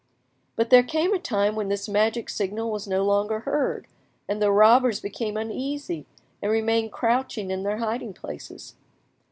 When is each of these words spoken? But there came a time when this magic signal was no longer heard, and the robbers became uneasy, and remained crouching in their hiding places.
But 0.55 0.71
there 0.71 0.81
came 0.81 1.13
a 1.13 1.19
time 1.19 1.55
when 1.55 1.69
this 1.69 1.87
magic 1.87 2.27
signal 2.27 2.71
was 2.71 2.87
no 2.87 3.05
longer 3.05 3.41
heard, 3.41 3.85
and 4.27 4.41
the 4.41 4.51
robbers 4.51 4.99
became 4.99 5.37
uneasy, 5.37 6.07
and 6.41 6.51
remained 6.51 6.91
crouching 6.91 7.51
in 7.51 7.61
their 7.61 7.77
hiding 7.77 8.15
places. 8.15 8.73